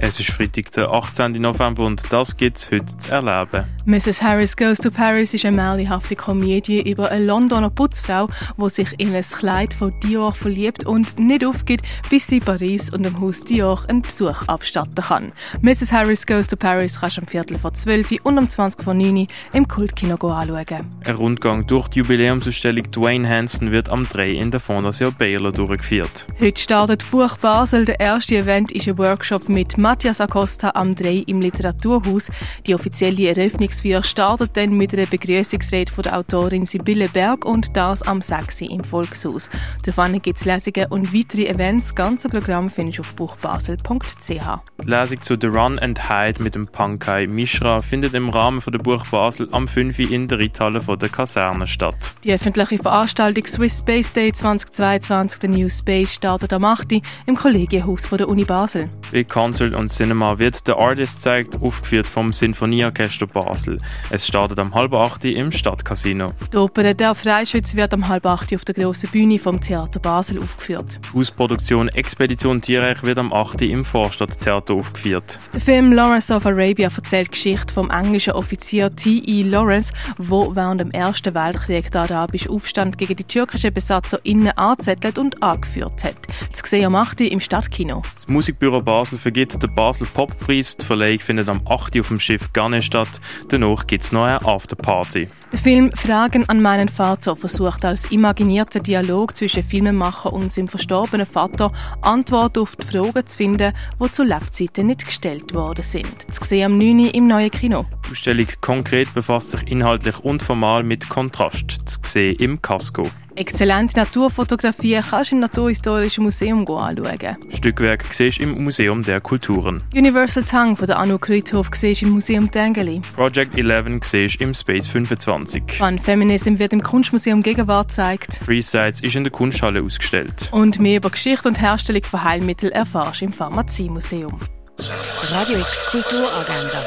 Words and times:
Es 0.00 0.20
ist 0.20 0.30
Freitag, 0.30 0.70
der 0.72 0.92
18. 0.92 1.32
November 1.32 1.84
und 1.84 2.00
das 2.12 2.36
gibt 2.36 2.58
es 2.58 2.70
heute 2.70 2.96
zu 2.98 3.10
erleben. 3.10 3.64
Mrs. 3.84 4.22
Harris 4.22 4.56
Goes 4.56 4.78
to 4.78 4.92
Paris 4.92 5.34
ist 5.34 5.44
eine 5.44 5.56
märchenhafte 5.56 6.14
Komödie 6.14 6.88
über 6.88 7.10
eine 7.10 7.24
Londoner 7.24 7.68
Putzfrau, 7.68 8.28
die 8.56 8.70
sich 8.70 8.88
in 8.98 9.12
ein 9.12 9.24
Kleid 9.24 9.74
von 9.74 9.92
Dior 10.00 10.32
verliebt 10.32 10.86
und 10.86 11.18
nicht 11.18 11.44
aufgibt, 11.44 11.84
bis 12.10 12.28
sie 12.28 12.38
Paris 12.38 12.90
und 12.90 13.08
im 13.08 13.20
Haus 13.20 13.42
Dior 13.42 13.86
einen 13.88 14.02
Besuch 14.02 14.46
abstatten 14.46 14.94
kann. 14.94 15.32
Mrs. 15.62 15.90
Harris 15.90 16.24
Goes 16.28 16.46
to 16.46 16.54
Paris 16.54 17.00
kannst 17.00 17.16
du 17.16 17.22
am 17.22 17.26
Viertel 17.26 17.58
vor 17.58 17.74
12 17.74 18.18
und 18.22 18.38
um 18.38 18.48
20 18.48 18.84
vor 18.84 18.94
9 18.94 19.26
im 19.52 19.66
Kultkino 19.66 20.14
anschauen. 20.14 20.86
Ein 21.06 21.14
Rundgang 21.16 21.66
durch 21.66 21.88
die 21.88 21.98
Jubiläumsausstellung 21.98 22.88
Dwayne 22.92 23.28
Hansen 23.28 23.72
wird 23.72 23.88
am 23.88 24.04
3 24.04 24.30
in 24.30 24.52
der 24.52 24.60
Fondation 24.60 25.12
Baylor 25.14 25.50
durchgeführt. 25.50 26.28
Heute 26.38 26.60
startet 26.60 27.10
Buch 27.10 27.36
Basel. 27.38 27.84
Der 27.84 27.98
erste 27.98 28.36
Event 28.36 28.70
ist 28.70 28.86
ein 28.86 28.96
Workshop 28.96 29.48
mit 29.48 29.76
Matthias 29.88 30.20
Acosta 30.20 30.72
am 30.74 30.94
3 30.94 31.24
im 31.28 31.40
Literaturhaus. 31.40 32.30
Die 32.66 32.74
offizielle 32.74 33.28
Eröffnungsfeier 33.28 34.02
startet 34.02 34.54
dann 34.54 34.74
mit 34.74 34.92
einer 34.92 35.06
Begrüßungsrede 35.06 35.90
von 35.90 36.02
der 36.02 36.18
Autorin 36.18 36.66
Sibylle 36.66 37.08
Berg 37.08 37.46
und 37.46 37.74
das 37.74 38.02
am 38.02 38.20
6 38.20 38.60
im 38.60 38.84
Volkshaus. 38.84 39.48
Davon 39.86 40.20
gibt 40.20 40.40
es 40.40 40.44
Lesungen 40.44 40.88
und 40.90 41.14
weitere 41.14 41.46
Events. 41.46 41.86
Das 41.86 41.94
ganze 41.94 42.28
Programm 42.28 42.68
findest 42.68 42.98
du 42.98 43.00
auf 43.00 43.14
buchbasel.ch. 43.14 44.28
Die 44.28 44.86
Lesung 44.86 45.22
zu 45.22 45.38
The 45.40 45.46
Run 45.46 45.78
and 45.78 46.06
Hide 46.06 46.42
mit 46.42 46.54
dem 46.54 46.66
Pankai 46.66 47.26
Mishra 47.26 47.80
findet 47.80 48.12
im 48.12 48.28
Rahmen 48.28 48.60
von 48.60 48.74
der 48.74 48.80
Buch 48.80 49.06
Basel 49.06 49.48
am 49.52 49.66
5 49.66 50.00
in 50.00 50.28
der 50.28 50.38
Reithalle 50.38 50.82
von 50.82 50.98
der 50.98 51.08
Kaserne 51.08 51.66
statt. 51.66 52.14
Die 52.24 52.32
öffentliche 52.34 52.76
Veranstaltung 52.76 53.46
Swiss 53.46 53.78
Space 53.78 54.12
Day 54.12 54.34
2022, 54.34 55.40
der 55.40 55.48
New 55.48 55.70
Space, 55.70 56.12
startet 56.12 56.52
am 56.52 56.66
8 56.66 56.92
im 57.24 57.36
Kollegienhaus 57.36 58.04
von 58.04 58.18
der 58.18 58.28
Uni 58.28 58.44
Basel. 58.44 58.90
Bei 59.10 59.24
Concert 59.24 59.74
und 59.74 59.90
Cinema 59.90 60.38
wird 60.38 60.68
der 60.68 60.76
Artist 60.76 61.22
zeigt, 61.22 61.62
aufgeführt 61.62 62.06
vom 62.06 62.32
Sinfonieorchester 62.32 63.26
Basel. 63.26 63.80
Es 64.10 64.26
startet 64.26 64.58
am 64.58 64.74
halb 64.74 64.92
acht 64.92 65.24
im 65.24 65.50
Stadtcasino. 65.50 66.32
Die 66.52 66.56
Oper 66.58 66.92
Der 66.92 67.14
Freischütz 67.14 67.74
wird 67.74 67.94
am 67.94 68.06
halb 68.08 68.26
acht 68.26 68.54
auf 68.54 68.66
der 68.66 68.74
grossen 68.74 69.08
Bühne 69.10 69.38
vom 69.38 69.62
Theater 69.62 69.98
Basel 69.98 70.38
aufgeführt. 70.38 71.00
Die 71.10 71.18
Hausproduktion 71.18 71.88
Expedition 71.88 72.60
Tierreich 72.60 73.02
wird 73.02 73.16
am 73.16 73.32
8. 73.32 73.62
im 73.62 73.84
Vorstadttheater 73.84 74.74
aufgeführt. 74.74 75.38
Der 75.54 75.60
Film 75.60 75.92
Lawrence 75.92 76.34
of 76.34 76.44
Arabia 76.44 76.90
erzählt 76.94 77.28
die 77.28 77.30
Geschichte 77.30 77.72
vom 77.72 77.90
englischen 77.90 78.34
Offizier 78.34 78.94
T.E. 78.94 79.42
Lawrence, 79.42 79.94
wo 80.18 80.54
während 80.54 80.82
dem 80.82 80.90
Ersten 80.90 81.34
Weltkrieg 81.34 81.90
den 81.90 82.02
arabischen 82.02 82.50
Aufstand 82.50 82.98
gegen 82.98 83.16
die 83.16 83.24
türkischen 83.24 83.72
Besatzer 83.72 84.20
innen 84.24 84.50
angezettelt 84.50 85.18
und 85.18 85.42
angeführt 85.42 86.04
hat. 86.04 86.17
Das 86.50 86.62
gesehen 86.62 86.86
am 86.86 86.94
8. 86.94 87.20
im 87.22 87.40
Stadtkino. 87.40 88.02
Das 88.14 88.28
Musikbüro 88.28 88.82
Basel 88.82 89.18
vergibt 89.18 89.62
den 89.62 89.74
Basel 89.74 90.06
Poppreis. 90.06 90.76
Die 90.76 90.84
Verleihung 90.84 91.20
findet 91.20 91.48
am 91.48 91.62
8. 91.66 91.98
auf 92.00 92.08
dem 92.08 92.20
Schiff 92.20 92.52
Garne 92.52 92.82
statt. 92.82 93.20
Danach 93.48 93.86
gibt 93.86 94.04
es 94.04 94.12
noch 94.12 94.24
eine 94.24 94.44
Afterparty. 94.44 95.28
Der 95.50 95.58
Film 95.58 95.90
Fragen 95.92 96.46
an 96.50 96.60
meinen 96.60 96.90
Vater 96.90 97.34
versucht 97.34 97.82
als 97.82 98.12
imaginierter 98.12 98.80
Dialog 98.80 99.34
zwischen 99.34 99.62
Filmemacher 99.62 100.30
und 100.30 100.52
seinem 100.52 100.68
verstorbenen 100.68 101.26
Vater 101.26 101.72
Antworten 102.02 102.60
auf 102.60 102.76
die 102.76 102.84
Fragen 102.84 103.26
zu 103.26 103.34
finden, 103.34 103.72
die 103.98 104.12
zu 104.12 104.24
Lebzeiten 104.24 104.88
nicht 104.88 105.06
gestellt 105.06 105.54
worden 105.54 105.82
sind. 105.82 106.34
Zu 106.34 106.44
sehen 106.44 106.72
am 106.72 106.76
9. 106.76 107.06
im 107.12 107.26
neuen 107.26 107.50
Kino. 107.50 107.86
Die 108.06 108.10
Ausstellung 108.10 108.46
konkret 108.60 109.14
befasst 109.14 109.52
sich 109.52 109.66
inhaltlich 109.68 110.18
und 110.18 110.42
formal 110.42 110.82
mit 110.82 111.08
Kontrast. 111.08 111.78
Zu 111.86 111.98
sehen 112.04 112.36
im 112.36 112.60
Casco. 112.60 113.04
Exzellente 113.38 113.96
Naturfotografie 113.96 115.00
kannst 115.08 115.30
du 115.30 115.36
im 115.36 115.40
Naturhistorischen 115.40 116.24
Museum 116.24 116.66
anschauen. 116.66 117.36
Stückwerk 117.50 118.04
siehst 118.12 118.40
im 118.40 118.64
Museum 118.64 119.04
der 119.04 119.20
Kulturen. 119.20 119.84
Universal 119.94 120.42
Tongue 120.42 120.74
von 120.74 120.88
der 120.88 120.98
Anu 120.98 121.18
Kreuthof 121.18 121.68
siehst 121.72 122.02
im 122.02 122.10
Museum 122.10 122.50
Tengeli. 122.50 123.00
Project 123.14 123.56
11 123.56 124.02
siehst 124.02 124.40
im 124.40 124.54
Space 124.54 124.88
25. 124.88 125.37
Fun 125.46 125.98
Feminism 125.98 126.58
wird 126.58 126.72
im 126.72 126.82
Kunstmuseum 126.82 127.42
Gegenwart 127.42 127.88
gezeigt. 127.88 128.40
Free 128.44 128.60
Sites 128.60 129.00
ist 129.00 129.14
in 129.14 129.24
der 129.24 129.32
Kunsthalle 129.32 129.82
ausgestellt. 129.82 130.48
Und 130.52 130.78
mehr 130.78 130.96
über 130.96 131.10
Geschichte 131.10 131.48
und 131.48 131.60
Herstellung 131.60 132.04
von 132.04 132.24
Heilmitteln 132.24 132.72
erfährst 132.72 133.20
du 133.20 133.26
im 133.26 133.32
Pharmaziemuseum. 133.32 134.38
Radio 134.78 135.58
X 135.58 135.86
Kulturagenda. 135.86 136.84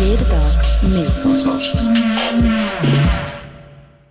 Jeden 0.00 0.28
Tag 0.28 0.82
mehr. 0.82 2.57